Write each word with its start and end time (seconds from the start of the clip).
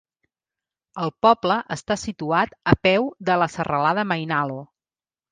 El 1.01 1.11
poble 1.25 1.57
està 1.75 1.97
situat 2.03 2.55
a 2.73 2.73
peu 2.87 3.05
de 3.29 3.35
la 3.41 3.49
serralada 3.57 4.07
Mainalo. 4.13 4.57